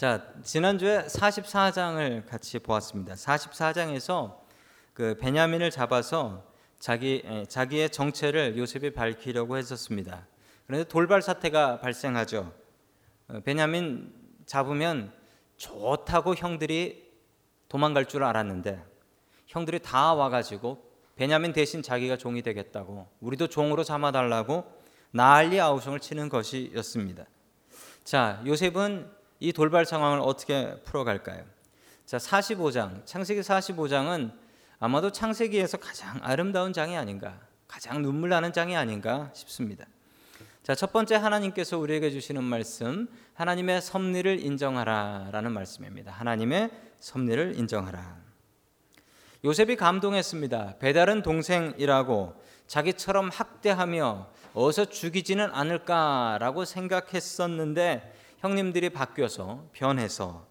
[0.00, 3.12] 자, 지난주에 44장을 같이 보았습니다.
[3.16, 4.38] 44장에서
[4.94, 6.42] 그 베냐민을 잡아서
[6.78, 10.26] 자기 자기의 정체를 요셉이 밝히려고 했었습니다.
[10.66, 12.50] 그런데 돌발 사태가 발생하죠.
[13.28, 14.10] 어, 베냐민
[14.46, 15.12] 잡으면
[15.58, 17.12] 좋다고 형들이
[17.68, 18.82] 도망갈 줄 알았는데
[19.48, 20.82] 형들이 다 와가지고
[21.16, 24.64] 베냐민 대신 자기가 종이 되겠다고 우리도 종으로 삼아달라고
[25.10, 27.26] 난리 아우성을 치는 것이었습니다.
[28.02, 31.44] 자, 요셉은 이 돌발 상황을 어떻게 풀어갈까요?
[32.04, 34.32] 자, 45장, 창세기 45장은
[34.78, 39.86] 아마도 창세기에서 가장 아름다운 장이 아닌가, 가장 눈물 나는 장이 아닌가 싶습니다.
[40.62, 46.12] 자, 첫 번째 하나님께서 우리에게 주시는 말씀, 하나님의 섭리를 인정하라라는 말씀입니다.
[46.12, 48.18] 하나님의 섭리를 인정하라.
[49.42, 50.76] 요셉이 감동했습니다.
[50.80, 52.34] 배달은 동생이라고
[52.66, 60.46] 자기처럼 학대하며 어서 죽이지는 않을까라고 생각했었는데 형님들이 바뀌어서 변해서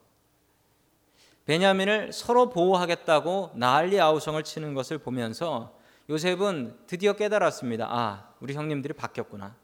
[1.45, 5.76] 베냐민을 서로 보호하겠다고 난리 아우성을 치는 것을 보면서
[6.10, 7.87] 요셉은 드디어 깨달았습니다.
[7.90, 9.55] 아, 우리 형님들이 바뀌었구나.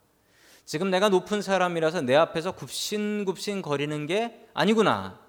[0.64, 5.20] 지금 내가 높은 사람이라서 내 앞에서 굽신굽신 거리는 게 아니구나.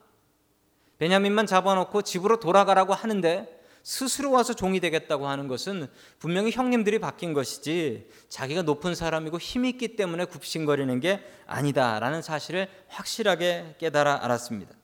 [0.98, 3.57] 베냐민만 잡아놓고 집으로 돌아가라고 하는데
[3.88, 5.88] 스스로 와서 종이 되겠다고 하는 것은
[6.20, 13.76] 분명히 형님들이 바뀐 것이지 자기가 높은 사람이고 힘이 있기 때문에 굽신거리는 게 아니다라는 사실을 확실하게
[13.78, 14.76] 깨달아 알았습니다.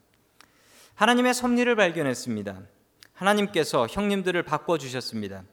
[0.96, 2.62] 하나님의 섭리를 발견했습니다.
[3.12, 5.44] 하나님께서 형님들을 바꿔 주셨습니다.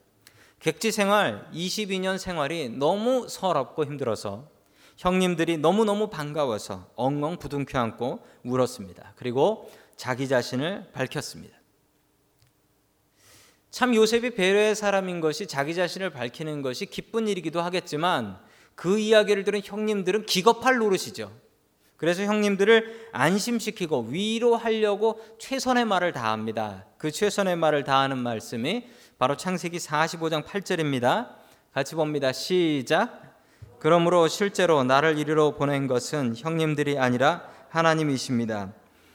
[0.61, 4.48] 객지 생활 22년 생활이 너무 서럽고 힘들어서
[4.97, 9.15] 형님들이 너무너무 반가워서 엉엉 부둥켜 안고 울었습니다.
[9.17, 11.59] 그리고 자기 자신을 밝혔습니다.
[13.70, 18.38] 참 요셉이 배려의 사람인 것이 자기 자신을 밝히는 것이 기쁜 일이기도 하겠지만
[18.74, 21.30] 그 이야기를 들은 형님들은 기겁할 노릇이죠.
[21.96, 26.86] 그래서 형님들을 안심시키고 위로하려고 최선의 말을 다합니다.
[26.96, 28.86] 그 최선의 말을 다하는 말씀이
[29.18, 31.28] 바로 창세기 45장 8절입니다.
[31.72, 32.32] 같이 봅니다.
[32.32, 33.38] 시작.
[33.78, 38.72] 그러므로 실제로 나를 이리로 보낸 것은 형님들이 아니라 하나님이십니다.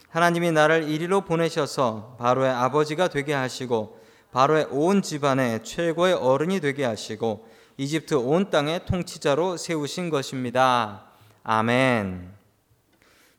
[0.10, 4.05] 하나님이 나를 이리로 보내셔서 바로의 아버지가 되게 하시고
[4.36, 7.48] 바로의 온 집안의 최고의 어른이 되게 하시고
[7.78, 11.06] 이집트 온 땅의 통치자로 세우신 것입니다.
[11.44, 12.34] 아멘.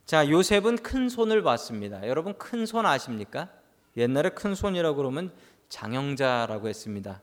[0.06, 2.08] 자, 요셉은 큰 손을 봤습니다.
[2.08, 3.50] 여러분 큰 손 아십니까?
[3.98, 5.32] 옛날에 큰 손이라고 그러면
[5.68, 7.20] 장영자라고 했습니다.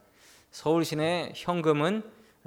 [0.52, 2.04] 서울 시내 현금은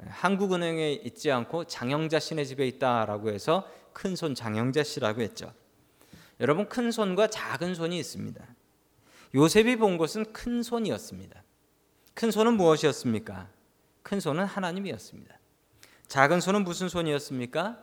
[0.08, 5.52] 한국은행에 있지 않고 장영자 씨네 집에 있다라고 해서 큰손 장영자 씨라고 했죠.
[6.40, 8.42] 여러분 큰 손과 작은 손이 있습니다.
[9.34, 11.42] 요셉이 본 것은 큰 손이었습니다.
[12.14, 13.48] 큰 손은 무엇이었습니까?
[14.02, 15.38] 큰 손은 하나님이었습니다.
[16.08, 17.78] 작은 손은 무슨 손이었습니까?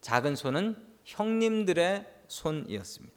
[0.00, 3.16] 작은 손은 형님들의 손이었습니다.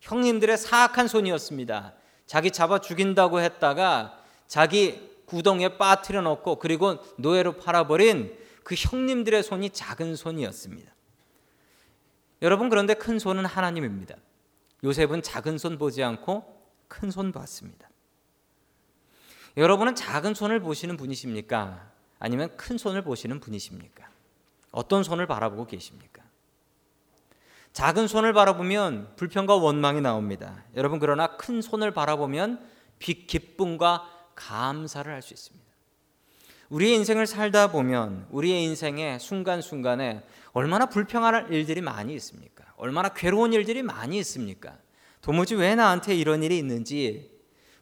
[0.00, 1.94] 형님들의 사악한 손이었습니다.
[2.26, 10.16] 자기 잡아 죽인다고 했다가 자기 구덩이에 빠뜨려 놓고 그리고 노예로 팔아버린 그 형님들의 손이 작은
[10.16, 10.92] 손이었습니다.
[12.42, 14.14] 여러분 그런데 큰 손은 하나님입니다.
[14.84, 16.57] 요셉은 작은 손 보지 않고
[16.88, 17.88] 큰 손 봤습니다.
[19.56, 21.90] 여러분은 작은 손을 보시는 분이십니까?
[22.18, 24.08] 아니면 큰 손을 보시는 분이십니까?
[24.70, 26.22] 어떤 손을 바라보고 계십니까?
[27.72, 30.64] 작은 손을 바라보면 불평과 원망이 나옵니다.
[30.74, 32.66] 여러분 그러나 큰 손을 바라보면
[32.98, 35.68] 기쁨과 감사를 할 수 있습니다.
[36.70, 40.22] 우리의 인생을 살다 보면 우리의 인생의 순간순간에
[40.52, 42.64] 얼마나 불평할 일들이 많이 있습니까?
[42.76, 44.76] 얼마나 괴로운 일들이 많이 있습니까?
[45.20, 47.30] 도무지 왜 나한테 이런 일이 있는지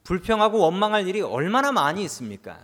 [0.04, 2.58] 불평하고 원망할 일이 얼마나 많이 있습니까?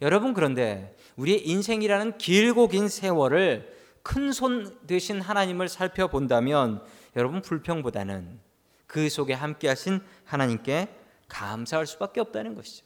[0.00, 3.72] 여러분 그런데 우리의 인생이라는 길고 긴 세월을
[4.02, 6.82] 큰손 되신 하나님을 살펴본다면
[7.16, 8.40] 여러분 불평보다는
[8.86, 10.88] 그 속에 함께 하신 하나님께
[11.28, 12.84] 감사할 수밖에 없다는 것이죠.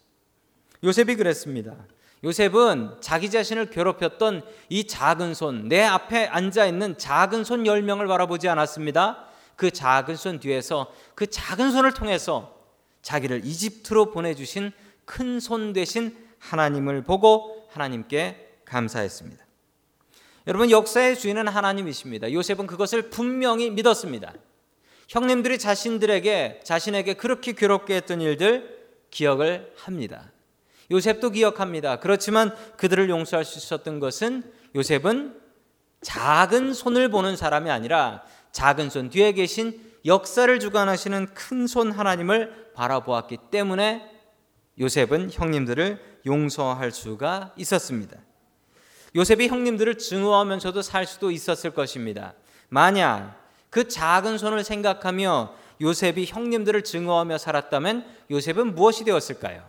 [0.85, 1.75] 요셉이 그랬습니다.
[2.23, 8.49] 요셉은 자기 자신을 괴롭혔던 이 작은 손, 내 앞에 앉아 있는 작은 손 10명을 바라보지
[8.49, 9.27] 않았습니다.
[9.57, 12.55] 그 작은 손 뒤에서 그 작은 손을 통해서
[13.03, 14.73] 자기를 이집트로 보내주신
[15.05, 19.45] 큰 손 대신 하나님을 보고 하나님께 감사했습니다.
[20.47, 22.33] 여러분 역사의 주인은 하나님이십니다.
[22.33, 24.33] 요셉은 그것을 분명히 믿었습니다.
[25.09, 28.77] 형님들이 자신들에게 자신에게 그렇게 괴롭게 했던 일들
[29.11, 30.31] 기억을 합니다.
[30.91, 31.99] 요셉도 기억합니다.
[32.01, 35.41] 그렇지만 그들을 용서할 수 있었던 것은 요셉은
[36.03, 38.23] 작은 손을 보는 사람이 아니라
[38.57, 44.11] 작은 손 뒤에 계신 역사를 주관하시는 큰 손 하나님을 바라보았기 때문에
[44.81, 48.17] 요셉은 형님들을 용서할 수가 있었습니다.
[49.15, 52.33] 요셉이 형님들을 증오하면서도 살 수도 있었을 것입니다.
[52.71, 53.39] 만약
[53.69, 59.69] 그 작은 손을 생각하며 요셉이 형님들을 증오하며 살았다면 요셉은 무엇이 되었을까요?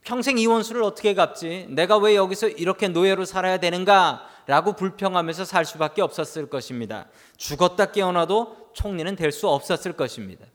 [0.00, 1.66] 평생 이원수를 어떻게 갚지?
[1.68, 4.31] 내가 왜 여기서 이렇게 노예로 살아야 되는가?
[4.46, 7.08] 라고 불평하면서 살 수밖에 없었을 것입니다.
[7.36, 10.46] 죽었다 깨어나도 총리는 될 수 없었을 것입니다.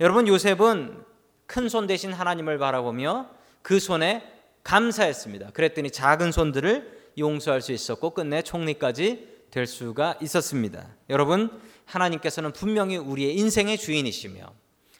[0.00, 1.04] 여러분, 요셉은
[1.46, 3.28] 큰 손 대신 하나님을 바라보며
[3.62, 4.22] 그 손에
[4.62, 5.50] 감사했습니다.
[5.50, 10.88] 그랬더니 작은 손들을 용서할 수 있었고 끝내 총리까지 될 수가 있었습니다.
[11.10, 11.50] 여러분,
[11.84, 14.52] 하나님께서는 분명히 우리의 인생의 주인이시며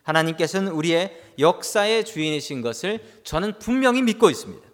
[0.03, 4.69] 하나님께서는 우리의 역사의 주인이신 것을 저는 분명히 믿고 있습니다.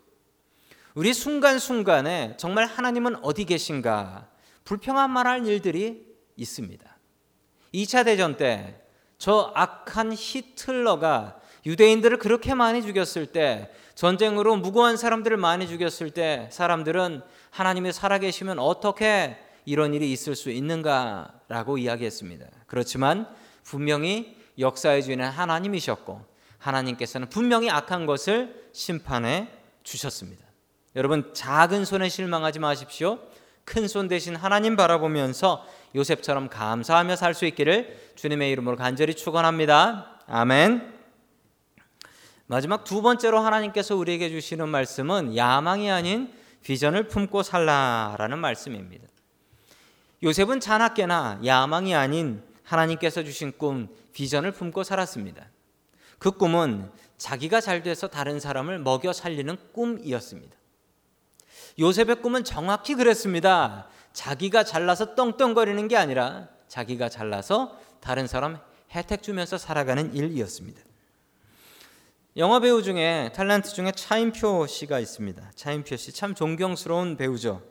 [1.00, 4.28] 우리 순간순간에 정말 하나님은 어디 계신가
[4.64, 6.06] 불평한 말할 일들이
[6.36, 6.98] 있습니다.
[7.72, 8.80] 2차 대전 때
[9.20, 17.20] 저 악한 히틀러가 유대인들을 그렇게 많이 죽였을 때 전쟁으로 무고한 사람들을 많이 죽였을 때 사람들은
[17.50, 19.36] 하나님이 살아계시면 어떻게
[19.66, 22.46] 이런 일이 있을 수 있는가라고 이야기했습니다.
[22.66, 23.28] 그렇지만
[23.62, 26.24] 분명히 역사의 주인은 하나님이셨고
[26.56, 29.48] 하나님께서는 분명히 악한 것을 심판해
[29.82, 30.49] 주셨습니다.
[30.96, 33.18] 여러분 작은 손에 실망하지 마십시오.
[33.64, 35.64] 큰 손 대신 하나님 바라보면서
[35.94, 40.20] 요셉처럼 감사하며 살 수 있기를 주님의 이름으로 간절히 축원합니다.
[40.26, 40.98] 아멘.
[42.46, 46.32] 마지막 두 번째로 하나님께서 우리에게 주시는 말씀은 야망이 아닌
[46.64, 49.06] 비전을 품고 살라라는 말씀입니다.
[50.22, 55.46] 요셉은 자나깨나 야망이 아닌 하나님께서 주신 꿈, 비전을 품고 살았습니다.
[56.18, 60.59] 그 꿈은 자기가 잘 돼서 다른 사람을 먹여 살리는 꿈이었습니다.
[61.78, 63.86] 요셉의 꿈은 정확히 그랬습니다.
[64.12, 68.58] 자기가 잘나서 떵떵거리는 게 아니라 자기가 잘나서 다른 사람
[68.92, 70.80] 혜택 주면서 살아가는 일이었습니다.
[72.36, 75.50] 영화 배우 중에 탤런트 중에 차인표 씨가 있습니다.
[75.54, 77.62] 차인표 씨 참 존경스러운 배우죠.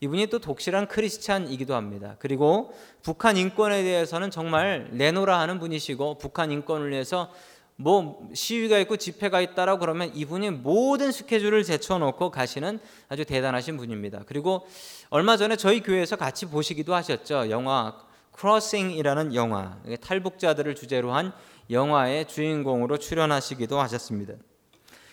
[0.00, 2.16] 이분이 또 독실한 크리스찬이기도 합니다.
[2.18, 7.30] 그리고 북한 인권에 대해서는 정말 내노라 하는 분이시고 북한 인권을 위해서
[7.76, 12.78] 뭐 시위가 있고 집회가 있다라고 그러면 이분이 모든 스케줄을 제쳐놓고 가시는
[13.08, 14.22] 아주 대단하신 분입니다.
[14.26, 14.66] 그리고
[15.10, 17.50] 얼마 전에 저희 교회에서 같이 보시기도 하셨죠.
[17.50, 17.96] 영화
[18.32, 21.32] 크로싱이라는 영화 탈북자들을 주제로 한
[21.70, 24.34] 영화의 주인공으로 출연하시기도 하셨습니다.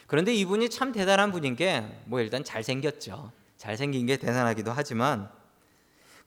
[0.08, 3.32] 그런데 이분이 참 대단한 분인 게 뭐 일단 잘생겼죠.
[3.58, 5.30] 잘생긴 게 대단하기도 하지만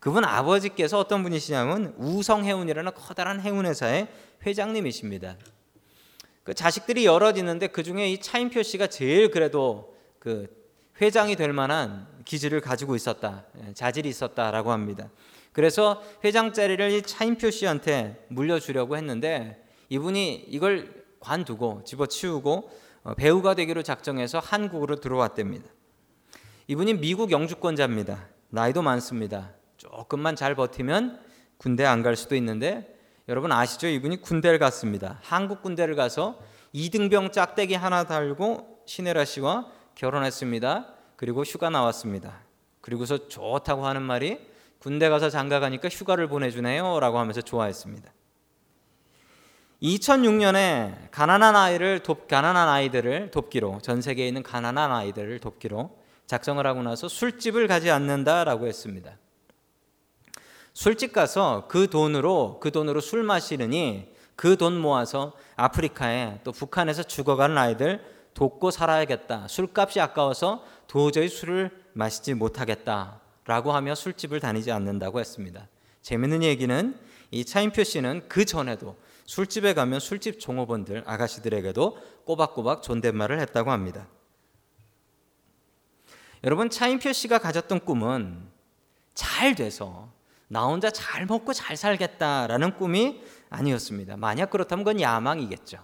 [0.01, 4.09] 그분 아버지께서 어떤 분이시냐면 우성해운이라는 커다란 해운회사의
[4.47, 5.37] 회장님이십니다.
[6.45, 7.07] 그 자식들이
[7.39, 10.47] 있는데 그 중에 이 차인표 씨가 제일 그래도 그
[11.01, 15.11] 회장이 될 만한 기질을 가지고 있었다, 예, 자질이 있었다라고 합니다.
[15.53, 22.71] 그래서 회장 자리를 이 차인표 씨한테 물려주려고 했는데 이분이 이걸 관두고 집어치우고
[23.05, 25.67] 어, 배우가 되기로 작정해서 한국으로 들어왔답니다.
[26.67, 28.29] 이분이 미국 영주권자입니다.
[28.51, 29.53] 나이도 많습니다.
[29.77, 31.21] 조금만 잘 버티면
[31.57, 32.94] 군대 안 갈 수도 있는데
[33.29, 33.87] 여러분 아시죠?
[33.87, 35.19] 이분이 군대를 갔습니다.
[35.23, 36.39] 한국 군대를 가서
[36.73, 40.89] 이등병 짝대기 하나 달고 신혜라 씨와 결혼했습니다.
[41.17, 42.41] 그리고 휴가 나왔습니다.
[42.83, 44.39] 그리고서 좋다고 하는 말이
[44.79, 48.13] 군대 가서 장가 가니까 휴가를 보내주네요라고 하면서 좋아했습니다.
[49.83, 55.97] 2006년에 가난한 아이를 돕 가난한 아이들을 돕기로 전 세계에 있는 가난한 아이들을 돕기로
[56.27, 59.17] 작정을 하고 나서 술집을 가지 않는다라고 했습니다.
[60.75, 67.57] 술집 가서 그 돈으로 그 돈으로 술 마시느니 그 돈 모아서 아프리카에 또 북한에서 죽어가는
[67.57, 69.47] 아이들 돕고 살아야겠다.
[69.49, 75.69] 술값이 아까워서 도저히 술을 마시지 못하겠다라고 하며 술집을 다니지 않는다고 했습니다.
[76.03, 76.99] 재밌는 얘기는
[77.31, 78.97] 이 차인표 씨는 그 전에도
[79.27, 84.09] 술집에 가면 술집 종업원들 아가씨들에게도 꼬박꼬박 존댓말을 했다고 합니다.
[86.43, 88.49] 여러분 차인표 씨가 가졌던 꿈은
[89.15, 90.13] 잘 돼서
[90.49, 94.17] 나 혼자 잘 먹고 잘 살겠다라는 꿈이 아니었습니다.
[94.17, 95.79] 만약 그렇다면 그건 야망이겠죠.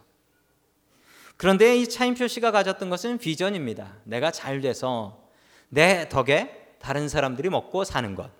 [1.36, 3.96] 그런데 이 차인표 씨가 가졌던 것은 비전입니다.
[4.04, 5.26] 내가 잘 돼서
[5.68, 8.30] 내 덕에 다른 사람들이 먹고 사는 것.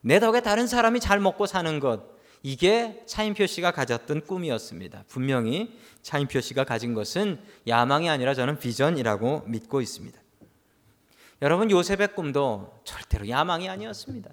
[0.00, 2.12] 내 덕에 다른 사람이 잘 먹고 사는 것.
[2.42, 5.04] 이게 차인표 씨가 가졌던 꿈이었습니다.
[5.06, 10.21] 분명히 차인표 씨가 가진 것은 야망이 아니라 저는 비전이라고 믿고 있습니다.
[11.42, 14.30] 여러분 요셉의 꿈도 절대로 야망이 아니었습니다.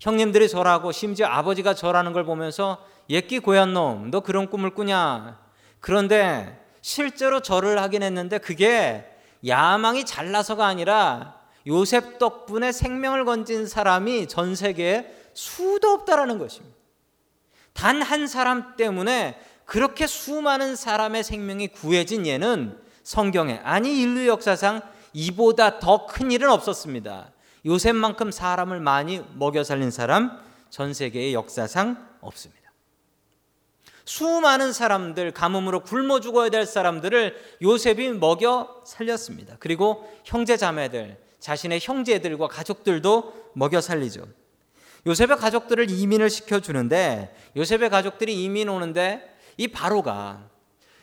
[0.00, 5.40] 형님들이 절하고 심지어 아버지가 절하는 걸 보면서 예끼 고얀 놈, 너 그런 꿈을 꾸냐?
[5.78, 9.08] 그런데 실제로 절을 하긴 했는데 그게
[9.46, 16.76] 야망이 잘나서가 아니라 요셉 덕분에 생명을 건진 사람이 전 세계에 수도 없다라는 것입니다.
[17.74, 25.78] 단 한 사람 때문에 그렇게 수많은 사람의 생명이 구해진 예는 성경에 아니 인류 역사상 이보다
[25.78, 27.32] 더 큰 일은 없었습니다.
[27.66, 32.58] 요셉만큼 사람을 많이 먹여 살린 사람 전 세계의 역사상 없습니다.
[34.04, 39.56] 수많은 사람들 가뭄으로 굶어 죽어야 될 사람들을 요셉이 먹여 살렸습니다.
[39.60, 44.26] 그리고 형제 자매들 자신의 형제들과 가족들도 먹여 살리죠.
[45.06, 50.48] 요셉의 가족들을 이민을 시켜 주는데 요셉의 가족들이 이민 오는데 이 바로가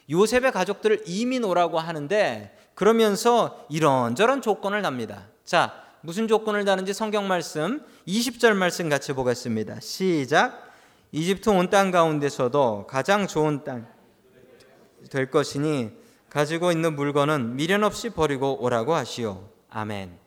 [0.10, 5.28] 요셉의 가족들을 이민 오라고 하는데 그러면서 이런저런 조건을 납니다.
[5.46, 9.80] 자, 무슨 조건을 다는지 성경 말씀 20절 말씀 같이 보겠습니다.
[9.80, 10.64] 시작.
[11.12, 13.88] 이집트 온 땅 가운데서도 가장 좋은 땅
[15.10, 15.92] 될 것이니
[16.30, 19.48] 가지고 있는 물건은 미련 없이 버리고 오라고 하시오.
[19.70, 20.18] 아멘.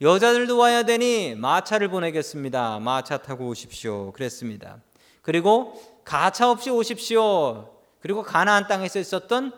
[0.00, 2.78] 여자들도 와야 되니 마차를 보내겠습니다.
[2.80, 4.12] 마차 타고 오십시오.
[4.12, 4.78] 그랬습니다.
[5.22, 7.70] 그리고 가차 없이 오십시오.
[8.00, 9.52] 그리고 가나안 땅에서 있었던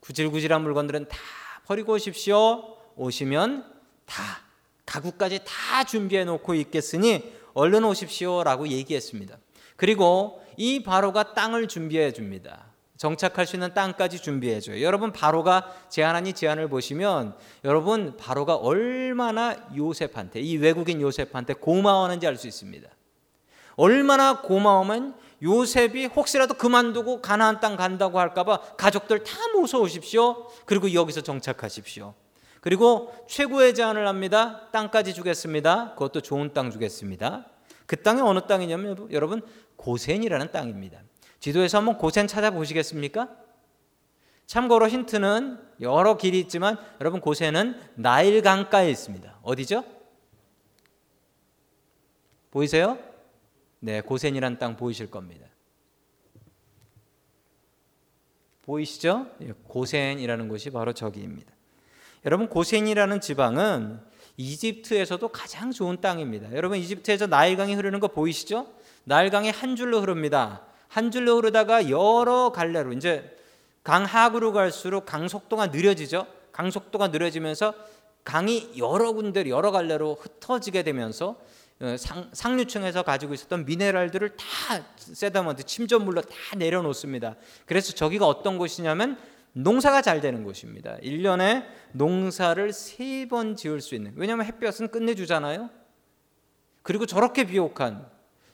[0.00, 1.16] 구질구질한 물건들은 다
[1.66, 2.76] 버리고 오십시오.
[2.96, 3.64] 오시면
[4.06, 4.22] 다
[4.86, 9.36] 가구까지 다 준비해 놓고 있겠으니 얼른 오십시오라고 얘기했습니다.
[9.76, 12.66] 그리고 이 바로가 땅을 준비해 줍니다.
[12.96, 14.82] 정착할 수 있는 땅까지 준비해 줘요.
[14.82, 22.46] 여러분 바로가 제안하니 제안을 보시면 여러분 바로가 얼마나 요셉한테 이 외국인 요셉한테 고마워하는지 알 수
[22.46, 22.88] 있습니다.
[23.76, 30.48] 얼마나 고마우면 요셉이 혹시라도 그만두고 가나안 땅 간다고 할까봐 가족들 다 모셔 오십시오.
[30.64, 32.14] 그리고 여기서 정착하십시오.
[32.60, 34.68] 그리고 최고의 제안을 합니다.
[34.72, 35.92] 땅까지 주겠습니다.
[35.92, 37.46] 그것도 좋은 땅 주겠습니다.
[37.86, 39.42] 그 땅이 어느 땅이냐면 여러분
[39.76, 41.00] 고센이라는 땅입니다.
[41.38, 43.28] 지도에서 한번 고센 찾아보시겠습니까?
[44.46, 49.38] 참고로 힌트는 여러 길이 있지만 여러분 고센은 나일 강가에 있습니다.
[49.42, 49.84] 어디죠?
[52.50, 52.98] 보이세요?
[53.80, 55.46] 네, 고센이란 땅 보이실 겁니다.
[58.62, 59.26] 보이시죠?
[59.42, 61.52] 예, 고센이라는 곳이 바로 저기입니다.
[62.24, 64.00] 여러분 고센이라는 지방은
[64.36, 66.52] 이집트에서도 가장 좋은 땅입니다.
[66.54, 68.66] 여러분 이집트에서 나일강이 흐르는 거 보이시죠?
[69.04, 70.62] 나일강이 한 줄로 흐릅니다.
[70.88, 73.36] 한 줄로 흐르다가 여러 갈래로 이제
[73.84, 76.26] 강 하구로 갈수록 강 속도가 느려지죠.
[76.50, 77.74] 강 속도가 느려지면서
[78.24, 81.36] 강이 여러 군데 여러 갈래로 흩어지게 되면서 어,
[81.98, 84.44] 상, 상류층에서 가지고 있었던 미네랄들을 다
[84.96, 87.36] 세다먼트 침전물로 다 내려놓습니다.
[87.66, 89.18] 그래서 저기가 어떤 곳이냐면
[89.52, 90.96] 농사가 잘 되는 곳입니다.
[91.02, 94.12] 1년에 농사를 세 번 지을 수 있는.
[94.16, 95.68] 왜냐하면 햇볕은 끝내주잖아요.
[96.82, 98.08] 그리고 저렇게 비옥한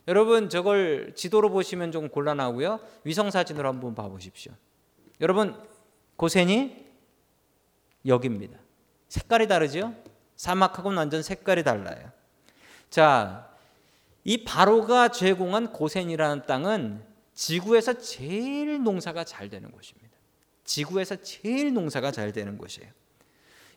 [0.08, 2.80] 여러분 저걸 지도로 보시면 좀 곤란하고요.
[3.04, 4.52] 위성 사진으로 한번 봐보십시오.
[5.20, 5.54] 여러분
[6.16, 6.86] 고센이
[8.06, 8.58] 여기입니다.
[9.08, 9.94] 색깔이 다르죠?
[10.36, 12.10] 사막하고는 완전 색깔이 달라요.
[12.92, 13.48] 자,
[14.22, 20.14] 이 바로가 제공한 고센이라는 땅은 지구에서 제일 농사가 잘 되는 곳입니다.
[20.64, 22.90] 지구에서 제일 농사가 잘 되는 곳이에요.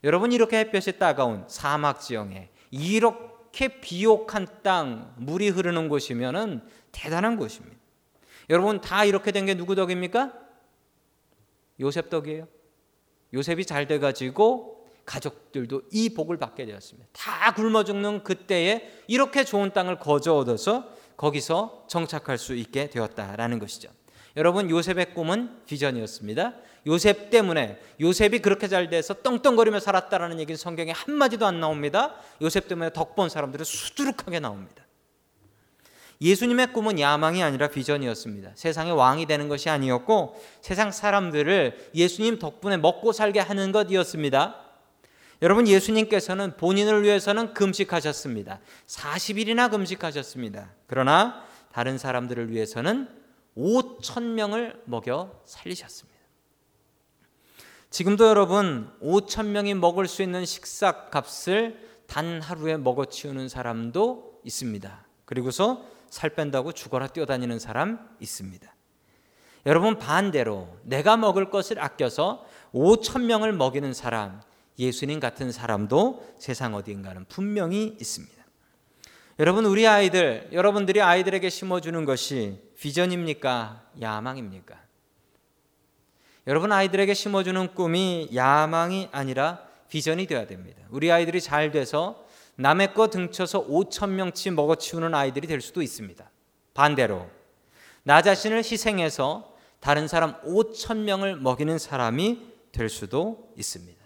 [0.03, 7.77] 여러분 이렇게 햇볕이 따가운 사막 지형에 이렇게 비옥한 땅, 물이 흐르는 곳이면은 대단한 곳입니다.
[8.49, 10.33] 여러분 다 이렇게 된 게 누구 덕입니까?
[11.79, 12.49] 요셉 덕이에요.
[13.33, 17.07] 요셉이 잘 돼가지고 가족들도 이 복을 받게 되었습니다.
[17.13, 23.89] 다 굶어 죽는 그때에 이렇게 좋은 땅을 거저 얻어서 거기서 정착할 수 있게 되었다라는 것이죠.
[24.37, 26.53] 여러분 요셉의 꿈은 비전이었습니다.
[26.87, 32.15] 요셉 때문에 요셉이 그렇게 잘 돼서 떵떵거리며 살았다라는 얘기는 성경에 한 마디도 안 나옵니다.
[32.41, 34.83] 요셉 때문에 덕본 사람들은 수두룩하게 나옵니다.
[36.21, 38.51] 예수님의 꿈은 야망이 아니라 비전이었습니다.
[38.55, 44.64] 세상의 왕이 되는 것이 아니었고 세상 사람들을 예수님 덕분에 먹고 살게 하는 것이었습니다.
[45.41, 48.59] 여러분 예수님께서는 본인을 위해서는 금식하셨습니다.
[48.87, 50.71] 40일이나 금식하셨습니다.
[50.87, 53.09] 그러나 다른 사람들을 위해서는
[53.57, 56.15] 5천 명을 먹여 살리셨습니다.
[57.89, 65.05] 지금도 여러분 5천 명이 먹을 수 있는 식사 값을 단 하루에 먹어 치우는 사람도 있습니다.
[65.25, 68.73] 그리고서 살 뺀다고 죽어라 뛰어다니는 사람 있습니다.
[69.65, 74.41] 여러분 반대로 내가 먹을 것을 아껴서 5천 명을 먹이는 사람
[74.77, 78.35] 예수님 같은 사람도 세상 어디인가는 분명히 있습니다.
[79.39, 84.79] 여러분 우리 아이들 여러분들이 아이들에게 심어주는 것이 비전입니까 야망입니까?
[86.47, 90.81] 여러분 아이들에게 심어주는 꿈이 야망이 아니라 비전이 되어야 됩니다.
[90.89, 92.23] 우리 아이들이 잘 돼서
[92.55, 96.29] 남의 거 등쳐서 5천 명치 먹어치우는 아이들이 될 수도 있습니다.
[96.73, 97.27] 반대로
[98.03, 104.04] 나 자신을 희생해서 다른 사람 5천 명을 먹이는 사람이 될 수도 있습니다.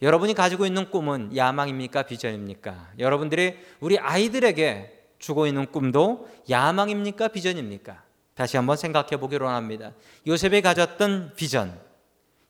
[0.00, 2.02] 여러분이 가지고 있는 꿈은 야망입니까?
[2.04, 2.92] 비전입니까?
[2.98, 7.28] 여러분들이 우리 아이들에게 주고 있는 꿈도 야망입니까?
[7.28, 8.02] 비전입니까?
[8.34, 9.92] 다시 한번 생각해 보기로 합니다.
[10.26, 11.76] 요셉이 가졌던 비전,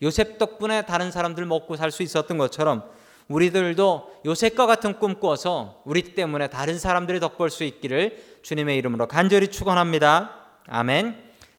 [0.02, 2.84] 요셉 덕분에 다른 사람들 먹고 살 수 있었던 것처럼
[3.28, 9.48] 우리들도 요셉과 같은 꿈 꿔서 우리 때문에 다른 사람들이 덕볼 수 있기를 주님의 이름으로 간절히
[9.48, 10.34] 축원합니다.
[10.66, 11.27] 아멘.